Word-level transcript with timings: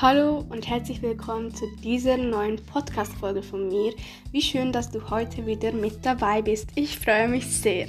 Hallo 0.00 0.44
und 0.48 0.68
herzlich 0.68 1.02
willkommen 1.02 1.52
zu 1.52 1.66
dieser 1.82 2.16
neuen 2.16 2.54
Podcast-Folge 2.66 3.42
von 3.42 3.66
mir. 3.66 3.92
Wie 4.30 4.40
schön, 4.40 4.70
dass 4.70 4.92
du 4.92 5.10
heute 5.10 5.44
wieder 5.44 5.72
mit 5.72 6.06
dabei 6.06 6.40
bist. 6.40 6.68
Ich 6.76 6.96
freue 6.96 7.26
mich 7.26 7.44
sehr. 7.44 7.88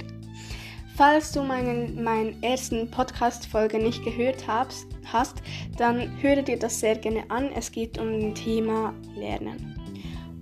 Falls 0.96 1.30
du 1.30 1.44
meinen, 1.44 2.02
meinen 2.02 2.42
ersten 2.42 2.90
Podcast-Folge 2.90 3.78
nicht 3.78 4.02
gehört 4.02 4.44
hast, 4.48 4.88
hast, 5.04 5.40
dann 5.76 6.20
höre 6.20 6.42
dir 6.42 6.58
das 6.58 6.80
sehr 6.80 6.96
gerne 6.96 7.30
an. 7.30 7.52
Es 7.54 7.70
geht 7.70 7.96
um 7.96 8.32
das 8.32 8.42
Thema 8.42 8.92
Lernen. 9.14 9.76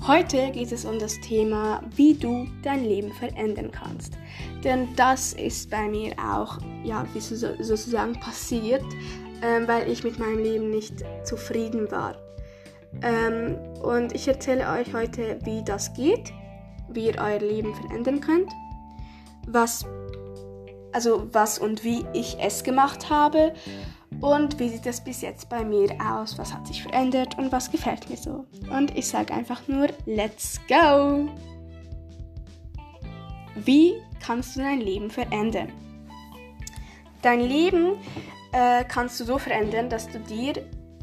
Heute 0.06 0.50
geht 0.52 0.73
es 0.73 0.87
um 0.87 0.98
das 0.98 1.20
Thema, 1.20 1.82
wie 1.96 2.14
du 2.14 2.46
dein 2.62 2.84
Leben 2.84 3.12
verändern 3.12 3.70
kannst. 3.70 4.14
Denn 4.64 4.88
das 4.96 5.34
ist 5.34 5.69
bei 5.69 5.87
mir 5.87 6.14
auch, 6.19 6.60
ja, 6.82 7.05
sozusagen 7.14 8.19
passiert, 8.20 8.84
ähm, 9.42 9.69
weil 9.69 9.91
ich 9.91 10.05
mit 10.05 10.19
meinem 10.19 10.38
Leben 10.38 10.70
nicht 10.70 11.05
zufrieden 11.24 11.91
war. 11.91 12.16
Ähm, 13.02 13.56
und 13.83 14.15
ich 14.15 14.27
erzähle 14.27 14.69
euch 14.70 14.95
heute, 14.95 15.38
wie 15.45 15.62
das 15.62 15.92
geht, 15.95 16.33
wie 16.88 17.06
ihr 17.06 17.19
euer 17.19 17.38
Leben 17.38 17.74
verändern 17.74 18.20
könnt, 18.20 18.51
was, 19.46 19.84
also 20.93 21.29
was 21.32 21.59
und 21.59 21.84
wie 21.84 22.05
ich 22.12 22.37
es 22.41 22.65
gemacht 22.65 23.10
habe 23.10 23.52
und 24.20 24.59
wie 24.59 24.69
sieht 24.69 24.87
es 24.87 25.02
bis 25.02 25.20
jetzt 25.20 25.48
bei 25.48 25.65
mir 25.65 25.91
aus, 26.02 26.38
was 26.38 26.52
hat 26.52 26.66
sich 26.66 26.82
verändert 26.82 27.38
und 27.38 27.52
was 27.52 27.70
gefällt 27.70 28.09
mir 28.10 28.16
so. 28.16 28.46
Und 28.70 28.96
ich 28.96 29.07
sage 29.07 29.32
einfach 29.32 29.66
nur, 29.68 29.88
let's 30.07 30.60
go! 30.68 31.29
Wie 33.55 33.95
kannst 34.24 34.57
du 34.57 34.60
dein 34.60 34.80
Leben 34.80 35.10
verändern? 35.10 35.73
Dein 37.23 37.41
Leben 37.41 37.96
äh, 38.52 38.84
kannst 38.84 39.20
du 39.20 39.25
so 39.25 39.38
verändern, 39.38 39.88
dass 39.88 40.09
du 40.09 40.18
dir 40.21 40.54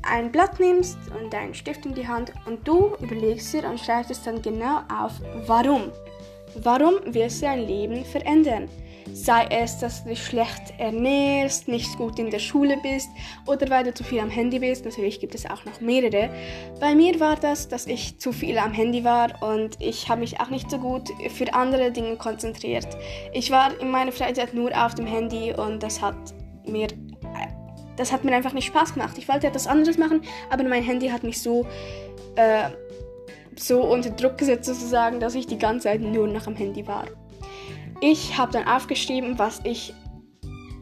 ein 0.03 0.31
Blatt 0.31 0.59
nimmst 0.59 0.97
und 1.19 1.33
einen 1.33 1.53
Stift 1.53 1.85
in 1.85 1.93
die 1.93 2.07
Hand 2.07 2.31
und 2.45 2.67
du 2.67 2.95
überlegst 3.01 3.53
dir 3.53 3.67
und 3.67 3.79
schreibst 3.79 4.11
es 4.11 4.23
dann 4.23 4.41
genau 4.41 4.81
auf, 4.93 5.13
warum. 5.47 5.91
Warum 6.61 6.95
willst 7.05 7.41
du 7.41 7.47
dein 7.47 7.67
Leben 7.67 8.05
verändern? 8.05 8.69
Sei 9.13 9.45
es, 9.49 9.77
dass 9.79 10.03
du 10.03 10.09
dich 10.09 10.25
schlecht 10.25 10.73
ernährst, 10.77 11.67
nicht 11.67 11.95
gut 11.97 12.17
in 12.17 12.31
der 12.31 12.39
Schule 12.39 12.77
bist 12.81 13.09
oder 13.45 13.69
weil 13.69 13.83
du 13.83 13.93
zu 13.93 14.03
viel 14.03 14.19
am 14.19 14.29
Handy 14.29 14.59
bist. 14.59 14.83
Natürlich 14.83 15.19
gibt 15.19 15.35
es 15.35 15.45
auch 15.45 15.63
noch 15.65 15.79
mehrere. 15.79 16.29
Bei 16.79 16.95
mir 16.95 17.19
war 17.19 17.35
das, 17.35 17.67
dass 17.67 17.85
ich 17.87 18.19
zu 18.19 18.31
viel 18.31 18.57
am 18.57 18.73
Handy 18.73 19.03
war 19.03 19.41
und 19.43 19.79
ich 19.79 20.09
habe 20.09 20.21
mich 20.21 20.39
auch 20.39 20.49
nicht 20.49 20.71
so 20.71 20.79
gut 20.79 21.09
für 21.29 21.53
andere 21.53 21.91
Dinge 21.91 22.15
konzentriert. 22.15 22.87
Ich 23.33 23.51
war 23.51 23.79
in 23.79 23.91
meiner 23.91 24.11
Freizeit 24.11 24.53
nur 24.53 24.71
auf 24.73 24.95
dem 24.95 25.05
Handy 25.05 25.53
und 25.53 25.83
das 25.83 26.01
hat 26.01 26.15
mir 26.65 26.87
das 27.97 28.11
hat 28.11 28.23
mir 28.23 28.33
einfach 28.35 28.53
nicht 28.53 28.65
Spaß 28.65 28.93
gemacht. 28.93 29.17
Ich 29.17 29.27
wollte 29.27 29.47
etwas 29.47 29.67
anderes 29.67 29.97
machen, 29.97 30.21
aber 30.49 30.63
mein 30.63 30.83
Handy 30.83 31.09
hat 31.09 31.23
mich 31.23 31.41
so, 31.41 31.65
äh, 32.35 32.69
so 33.55 33.83
unter 33.83 34.09
Druck 34.09 34.37
gesetzt 34.37 34.65
sozusagen, 34.65 35.19
dass 35.19 35.35
ich 35.35 35.47
die 35.47 35.57
ganze 35.57 35.85
Zeit 35.85 36.01
nur 36.01 36.27
noch 36.27 36.47
am 36.47 36.55
Handy 36.55 36.85
war. 36.87 37.05
Ich 38.01 38.37
habe 38.37 38.51
dann 38.51 38.67
aufgeschrieben, 38.67 39.39
was 39.39 39.61
ich, 39.63 39.93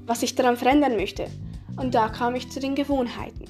was 0.05 0.23
ich 0.23 0.35
daran 0.35 0.57
verändern 0.57 0.95
möchte. 0.95 1.27
Und 1.77 1.95
da 1.95 2.09
kam 2.09 2.35
ich 2.35 2.49
zu 2.49 2.59
den 2.59 2.75
Gewohnheiten. 2.75 3.45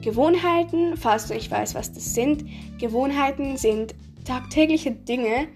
Gewohnheiten, 0.00 0.96
falls 0.96 1.26
du 1.26 1.34
nicht 1.34 1.50
weißt, 1.50 1.74
was 1.74 1.92
das 1.92 2.14
sind, 2.14 2.44
Gewohnheiten 2.78 3.56
sind 3.56 3.94
tagtägliche 4.24 4.92
Dinge, 4.92 5.48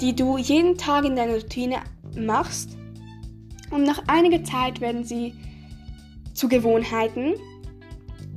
die 0.00 0.14
du 0.14 0.38
jeden 0.38 0.76
Tag 0.76 1.04
in 1.04 1.16
deiner 1.16 1.34
Routine 1.34 1.76
machst. 2.16 2.76
Und 3.70 3.84
nach 3.84 4.02
einiger 4.06 4.42
Zeit 4.44 4.80
werden 4.80 5.04
sie 5.04 5.34
zu 6.34 6.48
Gewohnheiten. 6.48 7.34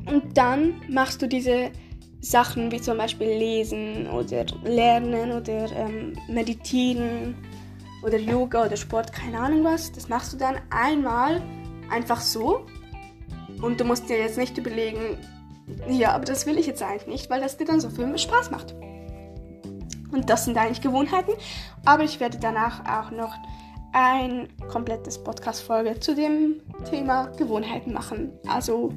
Und 0.06 0.38
dann 0.38 0.82
machst 0.88 1.22
du 1.22 1.28
diese 1.28 1.72
Sachen 2.22 2.72
wie 2.72 2.82
zum 2.82 2.98
Beispiel 2.98 3.28
lesen 3.28 4.08
oder 4.08 4.46
lernen 4.64 5.32
oder 5.32 5.72
ähm, 5.72 6.14
meditieren 6.28 7.36
oder 8.04 8.18
Yoga 8.18 8.66
oder 8.66 8.78
Sport, 8.78 9.12
keine 9.12 9.40
Ahnung 9.40 9.64
was. 9.64 9.92
Das 9.92 10.10
machst 10.10 10.34
du 10.34 10.38
dann 10.38 10.56
einmal 10.70 11.42
einfach 11.90 12.22
so. 12.22 12.66
Und 13.62 13.80
du 13.80 13.86
musst 13.86 14.10
dir 14.10 14.18
jetzt 14.20 14.38
nicht 14.38 14.58
überlegen, 14.58 15.18
ja, 15.90 16.14
aber 16.14 16.26
das 16.26 16.46
will 16.46 16.58
ich 16.58 16.68
jetzt 16.68 16.82
eigentlich 16.82 17.08
nicht, 17.08 17.30
weil 17.30 17.42
das 17.42 17.58
dir 17.58 17.66
dann 17.66 17.82
so 17.82 17.90
viel 17.90 18.18
Spaß 18.18 18.52
macht. 18.52 18.76
Und 20.12 20.30
das 20.30 20.46
sind 20.46 20.58
eigentlich 20.58 20.82
Gewohnheiten. 20.82 21.32
Aber 21.86 22.04
ich 22.04 22.20
werde 22.20 22.38
danach 22.40 22.86
auch 22.86 23.12
noch 23.12 23.36
ein 23.98 24.48
komplettes 24.68 25.18
Podcast-Folge 25.18 26.00
zu 26.00 26.14
dem 26.14 26.62
Thema 26.88 27.26
Gewohnheiten 27.36 27.94
machen. 27.94 28.32
Also, 28.48 28.94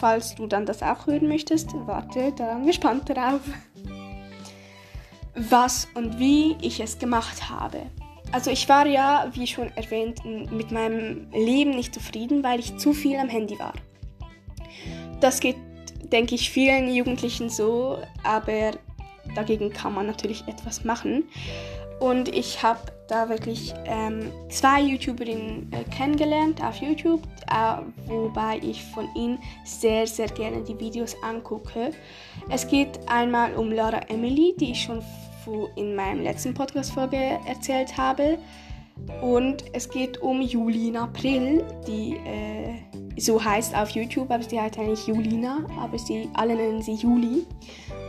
falls 0.00 0.34
du 0.34 0.48
dann 0.48 0.66
das 0.66 0.82
auch 0.82 1.06
hören 1.06 1.28
möchtest, 1.28 1.68
warte 1.86 2.32
dann 2.32 2.66
gespannt 2.66 3.08
darauf. 3.08 3.40
Was 5.36 5.86
und 5.94 6.18
wie 6.18 6.56
ich 6.60 6.80
es 6.80 6.98
gemacht 6.98 7.48
habe. 7.50 7.82
Also 8.32 8.50
ich 8.50 8.68
war 8.68 8.84
ja, 8.86 9.30
wie 9.32 9.46
schon 9.46 9.70
erwähnt, 9.76 10.24
mit 10.24 10.72
meinem 10.72 11.30
Leben 11.30 11.70
nicht 11.70 11.94
zufrieden, 11.94 12.42
weil 12.42 12.58
ich 12.58 12.76
zu 12.78 12.92
viel 12.92 13.18
am 13.18 13.28
Handy 13.28 13.58
war. 13.60 13.74
Das 15.20 15.38
geht, 15.38 15.56
denke 16.10 16.34
ich, 16.34 16.50
vielen 16.50 16.92
Jugendlichen 16.92 17.48
so, 17.48 17.98
aber 18.24 18.72
dagegen 19.36 19.72
kann 19.72 19.94
man 19.94 20.06
natürlich 20.06 20.48
etwas 20.48 20.82
machen. 20.82 21.28
Und 22.00 22.28
ich 22.28 22.64
habe 22.64 22.80
da 23.12 23.28
wirklich 23.28 23.74
ähm, 23.84 24.32
zwei 24.48 24.80
YouTuberinnen 24.80 25.70
äh, 25.70 25.84
kennengelernt 25.94 26.64
auf 26.64 26.76
YouTube, 26.76 27.20
äh, 27.50 27.82
wobei 28.06 28.58
ich 28.62 28.82
von 28.86 29.06
ihnen 29.14 29.38
sehr, 29.64 30.06
sehr 30.06 30.28
gerne 30.28 30.62
die 30.62 30.78
Videos 30.80 31.14
angucke. 31.22 31.90
Es 32.48 32.66
geht 32.66 32.98
einmal 33.06 33.54
um 33.54 33.70
Laura 33.70 34.00
Emily, 34.08 34.54
die 34.58 34.72
ich 34.72 34.82
schon 34.82 35.02
in 35.76 35.94
meinem 35.94 36.22
letzten 36.22 36.54
Podcast-Folge 36.54 37.38
erzählt 37.46 37.96
habe. 37.98 38.38
Und 39.20 39.64
es 39.72 39.88
geht 39.88 40.22
um 40.22 40.40
Julina 40.40 41.04
April, 41.04 41.64
die 41.86 42.16
äh, 42.24 43.20
so 43.20 43.42
heißt 43.42 43.74
auf 43.74 43.90
YouTube, 43.90 44.30
aber 44.30 44.42
sie 44.42 44.60
heißt 44.60 44.78
eigentlich 44.78 45.06
Julina, 45.06 45.66
aber 45.78 45.98
sie 45.98 46.28
alle 46.34 46.54
nennen 46.54 46.80
sie 46.80 46.94
Juli. 46.94 47.44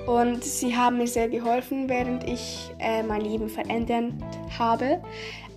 Und 0.06 0.44
sie 0.44 0.75
haben 0.75 0.97
mir 0.97 1.08
sehr 1.08 1.30
geholfen, 1.30 1.88
während 1.88 2.28
ich 2.28 2.72
äh, 2.80 3.03
mein 3.03 3.22
Leben 3.22 3.47
verändert 3.47 4.14
habe. 4.58 5.02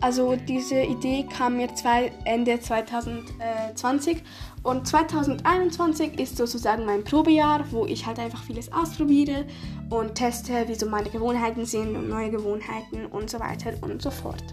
Also 0.01 0.37
diese 0.37 0.83
Idee 0.83 1.27
kam 1.37 1.57
mir 1.57 1.75
zwei, 1.75 2.13
Ende 2.25 2.61
2020 2.61 4.23
und 4.63 4.87
2021 4.87 6.19
ist 6.21 6.37
sozusagen 6.37 6.85
mein 6.85 7.03
Probejahr, 7.03 7.65
wo 7.71 7.87
ich 7.87 8.07
halt 8.07 8.19
einfach 8.19 8.43
vieles 8.43 8.71
ausprobiere 8.73 9.47
und 9.91 10.15
teste, 10.15 10.69
wie 10.69 10.75
so 10.75 10.87
meine 10.87 11.09
Gewohnheiten 11.09 11.65
sind 11.65 11.97
und 11.97 12.09
neue 12.09 12.31
Gewohnheiten 12.31 13.07
und 13.07 13.31
so 13.31 13.41
weiter 13.41 13.73
und 13.81 14.03
so 14.03 14.11
fort. 14.11 14.45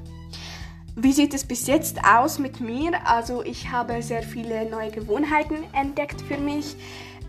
Wie 0.96 1.12
sieht 1.12 1.34
es 1.34 1.44
bis 1.44 1.66
jetzt 1.66 1.98
aus 2.06 2.38
mit 2.38 2.62
mir? 2.62 2.92
Also 3.06 3.44
ich 3.44 3.72
habe 3.72 4.04
sehr 4.04 4.22
viele 4.22 4.70
neue 4.70 4.92
Gewohnheiten 4.92 5.64
entdeckt 5.74 6.22
für 6.22 6.38
mich 6.38 6.76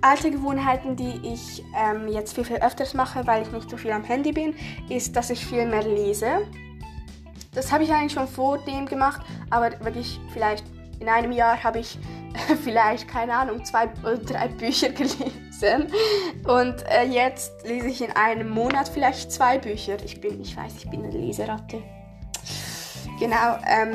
alte 0.00 0.31
Gewohnheiten, 0.31 0.97
die 0.97 1.21
ich 1.22 1.65
ähm, 1.77 2.09
jetzt 2.09 2.34
viel, 2.34 2.44
viel 2.44 2.56
öfters 2.56 2.94
mache, 2.94 3.27
weil 3.27 3.43
ich 3.43 3.53
nicht 3.53 3.71
so 3.71 3.77
viel 3.77 3.93
am 3.93 4.05
Handy 4.05 4.32
bin, 4.32 4.55
ist, 4.88 5.16
dass 5.16 5.31
ich 5.31 5.44
viel 5.44 5.66
mehr 5.66 5.82
lese. 5.82 6.47
Das 7.53 7.72
habe 7.72 7.84
ich 7.84 7.93
eigentlich 7.93 8.12
schon 8.12 8.28
vor 8.28 8.59
dem 8.59 8.87
gemacht, 8.87 9.22
aber 9.50 9.71
wirklich 9.84 10.21
vielleicht 10.33 10.65
in 11.00 11.09
einem 11.09 11.33
Jahr 11.33 11.62
habe 11.62 11.81
ich 11.81 11.99
vielleicht, 12.65 13.09
keine 13.09 13.34
Ahnung, 13.34 13.65
zwei 13.65 13.88
oder 14.03 14.16
drei 14.19 14.49
Bücher 14.49 14.88
gelesen. 14.91 15.93
Und 16.47 16.84
äh, 16.88 17.04
jetzt 17.04 17.53
lese 17.65 17.88
ich 17.88 18.03
in 18.03 18.10
einem 18.12 18.49
Monat 18.50 18.88
vielleicht 18.88 19.31
zwei 19.31 19.59
Bücher. 19.59 19.97
Ich 20.04 20.21
bin, 20.21 20.41
ich 20.41 20.56
weiß, 20.56 20.72
ich 20.78 20.91
bin 20.91 21.04
eine 21.04 21.12
Leseratte. 21.12 21.83
Genau. 23.19 23.59
Ähm, 23.66 23.94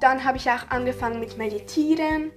dann 0.00 0.24
habe 0.24 0.36
ich 0.36 0.50
auch 0.50 0.68
angefangen 0.70 1.20
mit 1.20 1.38
Meditieren. 1.38 2.32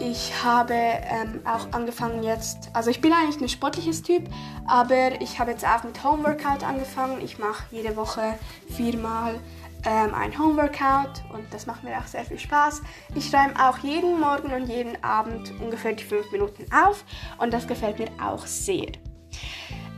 Ich 0.00 0.32
habe 0.44 0.74
ähm, 0.74 1.40
auch 1.44 1.72
angefangen 1.72 2.22
jetzt, 2.22 2.70
also 2.72 2.90
ich 2.90 3.00
bin 3.00 3.12
eigentlich 3.12 3.40
ein 3.40 3.48
sportliches 3.48 4.02
Typ, 4.02 4.28
aber 4.66 5.20
ich 5.20 5.40
habe 5.40 5.50
jetzt 5.50 5.66
auch 5.66 5.82
mit 5.82 6.04
Homeworkout 6.04 6.62
angefangen. 6.64 7.20
Ich 7.20 7.38
mache 7.38 7.64
jede 7.70 7.96
Woche 7.96 8.38
viermal 8.68 9.40
ähm, 9.84 10.14
ein 10.14 10.38
Homeworkout 10.38 11.22
und 11.32 11.52
das 11.52 11.66
macht 11.66 11.82
mir 11.82 11.98
auch 11.98 12.06
sehr 12.06 12.24
viel 12.24 12.38
Spaß. 12.38 12.82
Ich 13.14 13.28
schreibe 13.28 13.54
auch 13.60 13.78
jeden 13.78 14.20
Morgen 14.20 14.52
und 14.52 14.68
jeden 14.68 15.02
Abend 15.02 15.52
ungefähr 15.60 15.92
die 15.92 16.04
fünf 16.04 16.30
Minuten 16.30 16.66
auf 16.72 17.04
und 17.38 17.52
das 17.52 17.66
gefällt 17.66 17.98
mir 17.98 18.08
auch 18.22 18.46
sehr. 18.46 18.92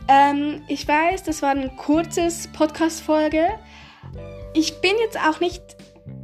Ähm, 0.07 0.63
ich 0.67 0.87
weiß, 0.87 1.23
das 1.23 1.41
war 1.41 1.51
ein 1.51 1.75
kurzes 1.77 2.47
Podcast-Folge. 2.47 3.49
Ich 4.53 4.81
bin 4.81 4.93
jetzt 4.99 5.17
auch 5.17 5.39
nicht 5.39 5.61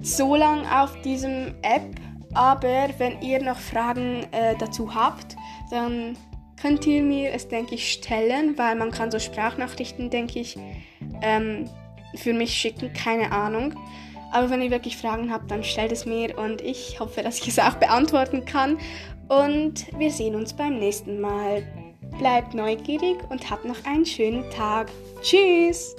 so 0.01 0.35
lang 0.35 0.65
auf 0.67 0.99
diesem 1.01 1.55
App 1.61 1.95
aber 2.33 2.89
wenn 2.97 3.21
ihr 3.21 3.41
noch 3.41 3.57
Fragen 3.57 4.27
äh, 4.31 4.55
dazu 4.57 4.93
habt, 4.93 5.35
dann 5.71 6.17
könnt 6.59 6.85
ihr 6.85 7.03
mir 7.03 7.33
es, 7.33 7.47
denke 7.47 7.75
ich, 7.75 7.91
stellen, 7.91 8.57
weil 8.57 8.75
man 8.75 8.91
kann 8.91 9.11
so 9.11 9.19
Sprachnachrichten, 9.19 10.09
denke 10.09 10.39
ich, 10.39 10.57
ähm, 11.21 11.69
für 12.15 12.33
mich 12.33 12.53
schicken, 12.53 12.91
keine 12.93 13.31
Ahnung. 13.31 13.75
Aber 14.31 14.49
wenn 14.49 14.61
ihr 14.61 14.71
wirklich 14.71 14.97
Fragen 14.97 15.31
habt, 15.31 15.49
dann 15.51 15.63
stellt 15.63 15.91
es 15.91 16.05
mir 16.05 16.37
und 16.37 16.61
ich 16.61 16.99
hoffe, 16.99 17.21
dass 17.21 17.39
ich 17.39 17.47
es 17.47 17.59
auch 17.59 17.75
beantworten 17.75 18.45
kann. 18.45 18.77
Und 19.29 19.85
wir 19.97 20.11
sehen 20.11 20.35
uns 20.35 20.53
beim 20.53 20.79
nächsten 20.79 21.19
Mal. 21.21 21.63
bleibt 22.17 22.53
neugierig 22.53 23.17
und 23.29 23.49
habt 23.49 23.65
noch 23.65 23.85
einen 23.85 24.05
schönen 24.05 24.49
Tag. 24.49 24.89
Tschüss! 25.21 25.95